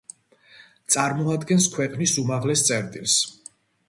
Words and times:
წარმოადგენს 0.95 1.67
ქვეყნის 1.75 2.13
უმაღლეს 2.21 2.65
წერტილს. 2.71 3.19